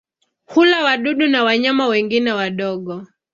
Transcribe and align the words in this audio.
Hula 0.45 0.83
wadudu 0.83 1.27
na 1.27 1.43
wanyama 1.43 1.87
wengine 1.87 2.31
wadogo. 2.31 3.07